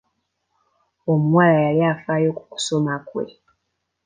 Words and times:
Omuwala 1.11 1.55
yali 1.65 1.81
afaayo 1.93 2.29
ku 2.37 2.43
kusoma 2.51 2.93
kwe. 3.07 3.25